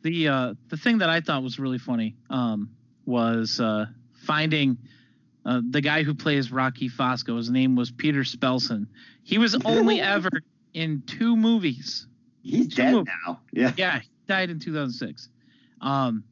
[0.03, 2.71] The uh, the thing that I thought was really funny um,
[3.07, 4.77] was uh, finding
[5.47, 7.37] uh, the guy who plays Rocky Fosco.
[7.37, 8.89] His name was Peter Spelson.
[9.23, 10.31] He was only ever
[10.75, 12.07] in two movies.
[12.43, 13.13] He's Two dead movies.
[13.27, 13.41] now.
[13.53, 13.73] Yeah.
[13.77, 15.29] Yeah, he died in 2006.
[15.81, 16.25] Um,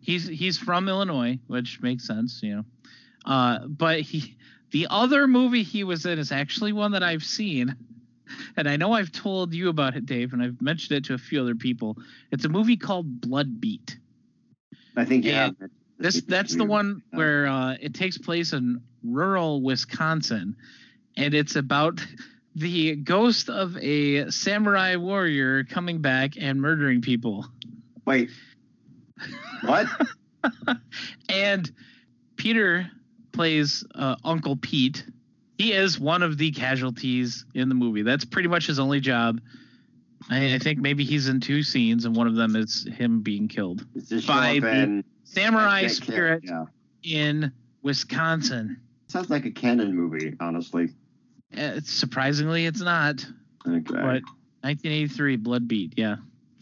[0.00, 2.64] He's he's from Illinois, which makes sense, you know.
[3.24, 4.36] Uh, but he
[4.74, 7.76] the other movie he was in is actually one that I've seen,
[8.56, 11.18] and I know I've told you about it, Dave, and I've mentioned it to a
[11.18, 11.96] few other people.
[12.32, 13.96] It's a movie called Blood Beat.
[14.96, 15.50] I think yeah.
[15.60, 20.56] And This that's the one where uh, it takes place in rural Wisconsin,
[21.16, 22.04] and it's about
[22.56, 27.46] the ghost of a samurai warrior coming back and murdering people.
[28.04, 28.30] Wait.
[29.62, 29.86] What?
[31.30, 31.70] and
[32.36, 32.90] Peter
[33.34, 35.04] plays uh, Uncle Pete.
[35.58, 38.02] He is one of the casualties in the movie.
[38.02, 39.40] That's pretty much his only job.
[40.30, 43.46] I, I think maybe he's in two scenes, and one of them is him being
[43.46, 43.84] killed
[44.26, 46.64] by the samurai spirit Yeah.
[47.02, 48.80] in Wisconsin.
[49.08, 50.88] Sounds like a Cannon movie, honestly.
[51.56, 53.24] Uh, surprisingly, it's not.
[53.66, 53.82] Okay.
[53.84, 54.22] But
[54.62, 55.92] 1983 Blood Beat.
[55.96, 56.16] Yeah,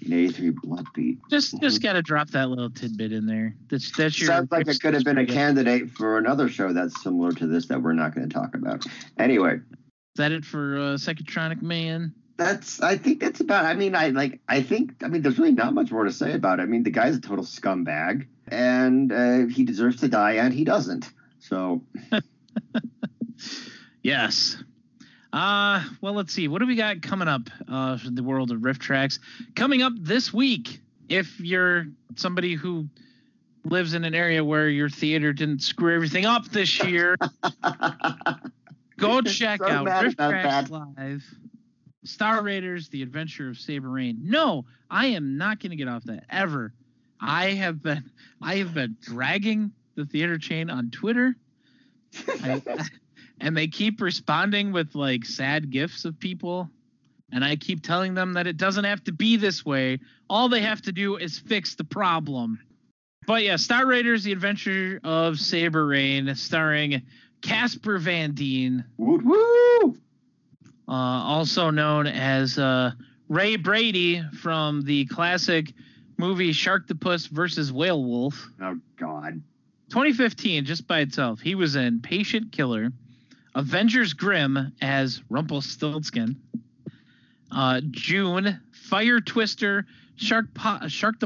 [0.09, 1.19] Nathan Blood Beat.
[1.31, 3.55] just just got to drop that little tidbit in there.
[3.69, 4.29] That's that's your.
[4.29, 7.67] Sounds like it could have been a candidate for another show that's similar to this
[7.67, 8.85] that we're not going to talk about.
[9.19, 9.61] Anyway, Is
[10.17, 12.15] that it for uh, Psychotronic Man?
[12.37, 13.65] that's I think that's about.
[13.65, 14.41] I mean, I like.
[14.49, 15.03] I think.
[15.03, 16.63] I mean, there's really not much more to say about it.
[16.63, 20.65] I mean, the guy's a total scumbag, and uh, he deserves to die, and he
[20.65, 21.09] doesn't.
[21.39, 21.83] So
[24.03, 24.57] Yes.
[25.33, 26.47] Uh, well, let's see.
[26.47, 29.19] What do we got coming up uh, in the world of RiffTrax?
[29.55, 32.87] Coming up this week, if you're somebody who
[33.65, 37.17] lives in an area where your theater didn't screw everything up this year,
[38.99, 40.71] go check so out RiffTrax that.
[40.71, 41.25] Live.
[42.05, 44.19] Star Raiders: The Adventure of Saber Raine.
[44.23, 46.75] No, I am not going to get off that ever.
[47.21, 48.11] I have been
[48.43, 51.37] I have been dragging the theater chain on Twitter.
[52.29, 52.61] I,
[53.43, 56.71] and they keep responding with like sad gifs of people.
[57.35, 59.99] And i keep telling them that it doesn't have to be this way.
[60.31, 62.61] All they have to do is fix the problem.
[63.27, 67.03] But yeah star raiders the adventure of saber raine starring
[67.43, 68.85] casper van dien.
[68.97, 69.97] Woo woo.
[70.89, 72.93] uh, also known as uh,
[73.29, 75.73] ray brady from the classic
[76.17, 78.49] movie sharktopus versus whale wolf.
[78.61, 79.43] Oh God.
[79.91, 82.93] 2015, just by itself, he was in Patient Killer,
[83.55, 86.37] Avengers Grimm as Rumpelstiltskin,
[87.51, 89.87] uh, June, Fire Twister,
[90.17, 90.79] Shark po-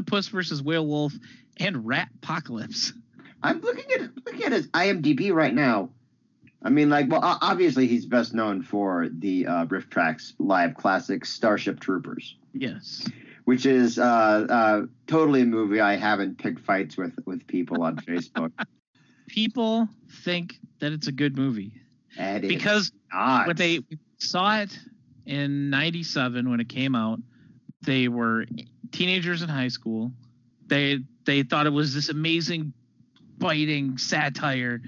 [0.05, 1.13] Puss versus Whale Wolf,
[1.57, 2.93] and Rat Apocalypse.
[3.43, 5.89] I'm looking at looking at his IMDb right now.
[6.63, 11.79] I mean, like, well, obviously he's best known for the uh, RiffTrax live classic Starship
[11.79, 13.07] Troopers, Yes.
[13.45, 17.95] which is uh, uh, totally a movie I haven't picked fights with with people on
[18.07, 18.51] Facebook.
[19.27, 19.87] People
[20.23, 21.71] think that it's a good movie
[22.47, 23.47] Because not.
[23.47, 23.81] when they
[24.17, 24.77] saw it
[25.25, 27.19] in 97 when it came out
[27.81, 28.45] they were
[28.91, 30.11] teenagers in high school
[30.67, 32.71] they they thought it was this amazing
[33.37, 34.81] biting satire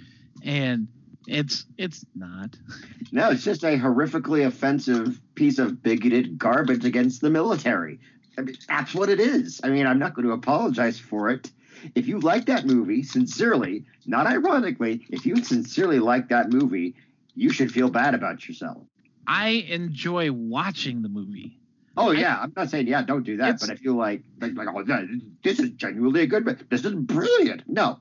[0.44, 0.88] and
[1.28, 2.56] it's it's not
[3.12, 8.00] no, it's just a horrifically offensive piece of bigoted garbage against the military.
[8.38, 9.60] I mean, that's what it is.
[9.64, 11.52] I mean, I'm not going to apologize for it.
[11.96, 16.96] If you like that movie, sincerely, not ironically, if you sincerely like that movie,
[17.36, 18.84] you should feel bad about yourself.
[19.28, 21.56] i enjoy watching the movie
[21.98, 23.60] Oh yeah, I'm not saying yeah, don't do that.
[23.60, 25.04] But if you like, like, like, oh, yeah,
[25.44, 26.64] this is genuinely a good, movie.
[26.70, 27.64] this is brilliant.
[27.68, 28.00] No,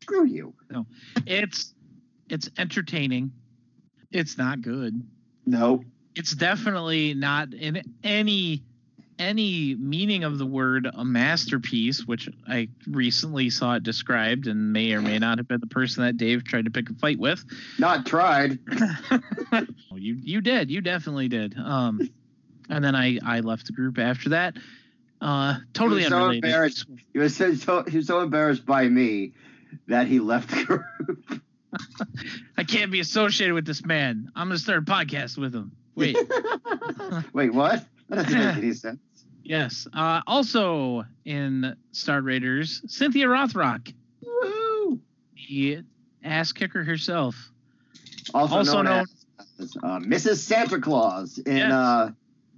[0.00, 0.54] screw you.
[0.70, 0.86] No,
[1.26, 1.74] it's
[2.30, 3.32] it's entertaining
[4.10, 5.02] it's not good
[5.44, 5.84] No,
[6.14, 8.62] it's definitely not in any
[9.18, 14.92] any meaning of the word a masterpiece which i recently saw it described and may
[14.92, 17.44] or may not have been the person that dave tried to pick a fight with
[17.78, 18.58] not tried.
[19.96, 22.00] You you did you definitely did um
[22.68, 24.56] and then i i left the group after that
[25.20, 26.86] uh totally You're so embarrassed.
[27.12, 29.32] He was so, so he was so embarrassed by me
[29.86, 31.40] that he left the group.
[32.58, 36.16] i can't be associated with this man i'm gonna start a podcast with him wait
[37.32, 37.84] Wait, what?
[38.16, 38.98] That doesn't make any sense.
[39.46, 43.92] yes uh also in star raiders cynthia rothrock
[44.22, 45.00] Woo!
[45.48, 45.80] the
[46.22, 47.34] ass kicker herself.
[48.32, 49.06] Also, Also known, known-
[49.60, 50.36] as uh, Mrs.
[50.38, 51.72] Santa Claus in Yes.
[51.72, 52.10] uh,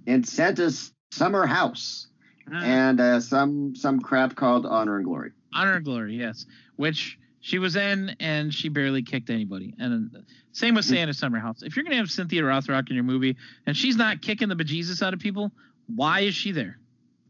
[0.05, 2.07] in Santa's summer house,
[2.49, 5.31] and uh, some some crap called Honor and Glory.
[5.53, 6.45] Honor and Glory, yes,
[6.77, 9.73] which she was in, and she barely kicked anybody.
[9.79, 11.61] And same with Santa Summer House.
[11.61, 15.01] If you're gonna have Cynthia Rothrock in your movie, and she's not kicking the bejesus
[15.01, 15.51] out of people,
[15.93, 16.79] why is she there?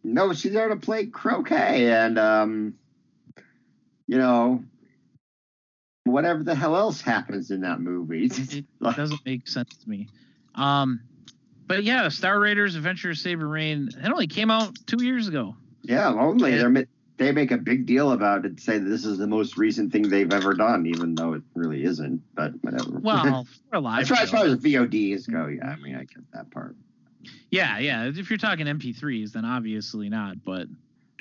[0.03, 2.75] No, she's there to play croquet and um,
[4.07, 4.63] you know,
[6.05, 8.25] whatever the hell else happens in that movie.
[8.25, 10.07] It doesn't make sense to me.
[10.55, 11.01] Um,
[11.67, 13.89] but yeah, Star Raiders: Adventure of Saber Raine.
[13.89, 15.55] It only came out two years ago.
[15.83, 16.87] yeah, only they're
[17.17, 19.91] they make a big deal about it, and say that this is the most recent
[19.91, 22.21] thing they've ever done, even though it really isn't.
[22.35, 22.99] But whatever.
[22.99, 25.99] Well, for a live as far, as far as VODs go, yeah, I mean, I
[26.05, 26.75] get that part.
[27.49, 28.05] Yeah, yeah.
[28.05, 30.43] If you're talking MP3s, then obviously not.
[30.45, 30.67] But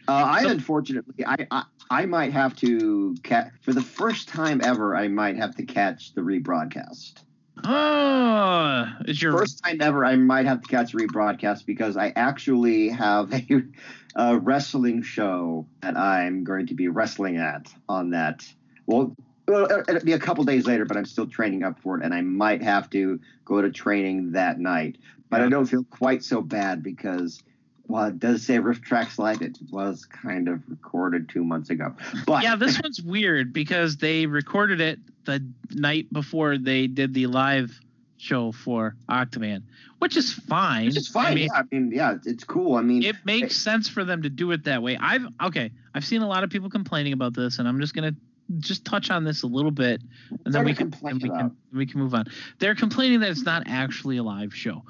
[0.09, 4.61] Uh, I So- unfortunately, I, I I might have to catch for the first time
[4.63, 4.95] ever.
[4.97, 7.23] I might have to catch the rebroadcast.
[7.65, 12.13] oh, is your First time ever, I might have to catch a rebroadcast because I
[12.17, 13.63] actually have a,
[14.17, 18.45] a wrestling show that I'm going to be wrestling at on that.
[18.87, 19.15] Well,
[19.47, 22.23] it'll be a couple days later, but I'm still training up for it, and I
[22.23, 24.97] might have to go to training that night.
[25.31, 27.43] But I don't feel quite so bad because.
[27.89, 29.43] Well, it does say RiffTrax Live.
[29.43, 31.95] It was kind of recorded two months ago.
[32.27, 37.29] But yeah, this one's weird because they recorded it the night before they did the
[37.29, 37.79] live
[38.19, 39.63] show for Octoman,
[39.99, 40.87] which is fine.
[40.87, 41.27] Which is fine.
[41.27, 42.77] I mean, yeah, I mean, yeah, it's- cool.
[42.77, 44.97] I mean, it makes sense for them to do it that way.
[45.01, 48.15] I've okay, I've seen a lot of people complaining about this, and I'm just gonna
[48.59, 50.01] just touch on this a little bit,
[50.45, 52.27] and then we can, we can we can move on.
[52.59, 54.85] They're complaining that it's not actually a live show.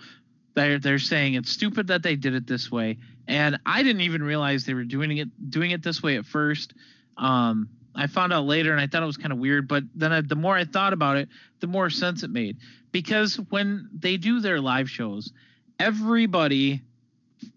[0.54, 4.22] They're they're saying it's stupid that they did it this way, and I didn't even
[4.22, 6.74] realize they were doing it doing it this way at first.
[7.16, 9.68] Um, I found out later, and I thought it was kind of weird.
[9.68, 11.28] But then I, the more I thought about it,
[11.60, 12.58] the more sense it made.
[12.92, 15.32] Because when they do their live shows,
[15.78, 16.82] everybody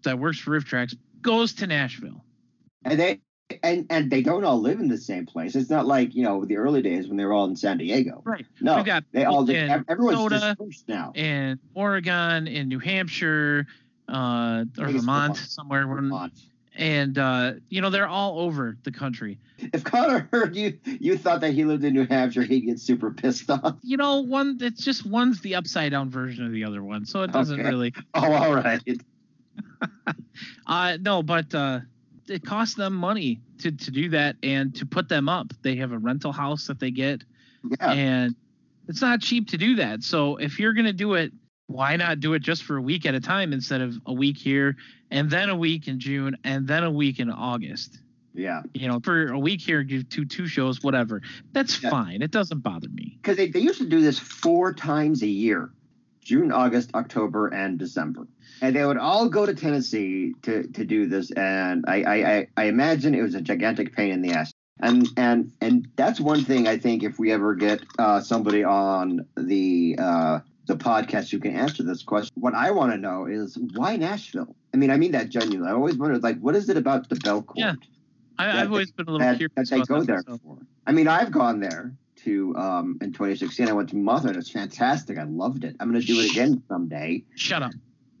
[0.02, 2.24] that works for RiffTrax goes to Nashville.
[2.84, 3.20] and they
[3.62, 5.56] and and they don't all live in the same place.
[5.56, 8.22] It's not like you know the early days when they were all in San Diego.
[8.24, 8.46] Right.
[8.60, 8.82] No,
[9.12, 11.12] they all in everyone's Minnesota dispersed now.
[11.14, 13.66] in Oregon, in New Hampshire,
[14.08, 15.36] uh, or Vermont, Vermont.
[15.36, 15.86] somewhere.
[15.86, 16.32] Vermont.
[16.76, 19.38] And uh, you know they're all over the country.
[19.58, 23.10] If Conor heard you, you thought that he lived in New Hampshire, he'd get super
[23.10, 23.76] pissed off.
[23.82, 27.22] You know, one it's just one's the upside down version of the other one, so
[27.22, 27.68] it doesn't Okay.
[27.68, 27.94] really.
[28.14, 28.80] Oh, all right.
[30.66, 31.80] Uh, no, but uh,
[32.28, 35.48] it costs them money to to do that and to put them up.
[35.62, 37.22] They have a rental house that they get,
[37.80, 38.34] Yeah, and
[38.88, 40.02] it's not cheap to do that.
[40.02, 41.32] So if you're gonna do it,
[41.66, 44.36] why not do it just for a week at a time instead of a week
[44.38, 44.76] here
[45.10, 47.98] and then a week in June and then a week in August?
[48.34, 48.62] yeah.
[48.74, 51.20] You know, for a week here, do two two shows, whatever.
[51.52, 51.90] That's Yeah.
[51.90, 52.22] fine.
[52.22, 53.18] It doesn't bother me.
[53.20, 55.70] Because they, they used to do this four times a year:
[56.22, 58.26] June, August, October, and December.
[58.62, 62.46] And they would all go to Tennessee to, to do this, and I, I, I,
[62.58, 64.52] I imagine it was a gigantic pain in the ass.
[64.82, 69.26] And and and that's one thing I think if we ever get uh, somebody on
[69.36, 70.40] the uh,
[70.70, 74.54] the podcast who can answer this question, what I want to know is why Nashville?
[74.72, 75.68] I mean, I mean that genuinely.
[75.68, 77.74] I always wondered, like, what is it about the Belcourt Yeah,
[78.38, 80.40] I, I've always been a little that, curious that they go that there myself.
[80.42, 80.58] for?
[80.86, 81.92] I mean, I've gone there
[82.24, 83.68] to um in 2016.
[83.68, 85.18] I went to Mother, and it's fantastic.
[85.18, 85.76] I loved it.
[85.80, 87.24] I'm going to do it again someday.
[87.34, 87.72] Shut up.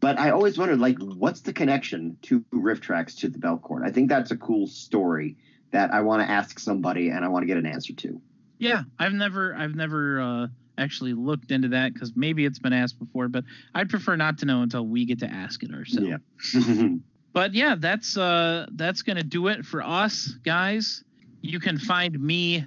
[0.00, 3.86] but I always wondered, like, what's the connection to RiffTrax to the Belcourt?
[3.86, 5.36] I think that's a cool story
[5.70, 8.20] that I want to ask somebody and I want to get an answer to.
[8.64, 10.46] Yeah, I've never, I've never uh,
[10.78, 13.44] actually looked into that because maybe it's been asked before, but
[13.74, 16.08] I'd prefer not to know until we get to ask it ourselves.
[16.54, 16.88] Yeah.
[17.34, 21.02] But yeah, that's uh, that's gonna do it for us, guys.
[21.42, 22.64] You can find me,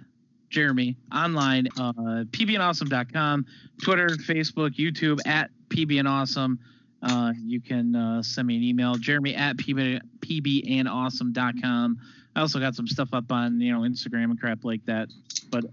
[0.49, 3.45] Jeremy, online, uh, pbnawesome.com,
[3.81, 6.57] Twitter, Facebook, YouTube at pbnawesome.
[7.01, 11.97] Uh, you can uh, send me an email, Jeremy at pb, pbandawesome.com.
[12.35, 15.07] I also got some stuff up on you know Instagram and crap like that,
[15.49, 15.63] but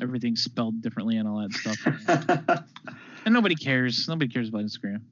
[0.00, 2.64] everything's spelled differently and all that stuff.
[3.24, 4.08] and nobody cares.
[4.08, 5.02] Nobody cares about Instagram.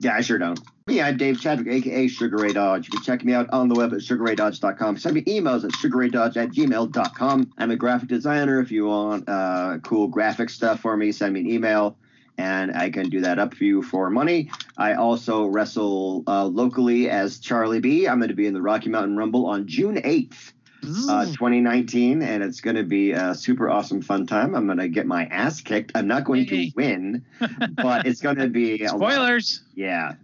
[0.00, 0.60] Yeah, I sure don't.
[0.86, 2.86] Yeah, I'm Dave Chadwick, aka Sugar Ray Dodge.
[2.86, 4.96] You can check me out on the web at sugarraydodge.com.
[4.96, 7.52] Send me emails at sugarraydodge at gmail.com.
[7.58, 8.60] I'm a graphic designer.
[8.60, 11.96] If you want uh, cool graphic stuff for me, send me an email
[12.38, 14.50] and I can do that up for you for money.
[14.76, 18.06] I also wrestle uh, locally as Charlie B.
[18.06, 20.52] I'm going to be in the Rocky Mountain Rumble on June 8th.
[20.80, 24.54] Uh, 2019, and it's going to be a super awesome fun time.
[24.54, 25.92] I'm going to get my ass kicked.
[25.94, 27.24] I'm not going to win,
[27.76, 29.62] but it's going to be Spoilers.
[29.74, 30.14] yeah.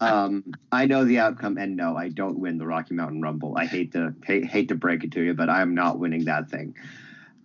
[0.00, 3.54] um, I know the outcome, and no, I don't win the Rocky Mountain Rumble.
[3.56, 6.50] I hate to hate, hate to break it to you, but I'm not winning that
[6.50, 6.74] thing.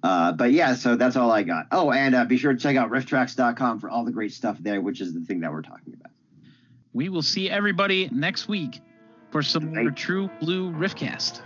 [0.02, 1.68] Uh, but yeah, so that's all I got.
[1.72, 4.82] Oh, and uh, be sure to check out rifftrax.com for all the great stuff there,
[4.82, 6.12] which is the thing that we're talking about.
[6.94, 8.82] We will see everybody next week
[9.32, 11.42] for some more True Blue Riffcast.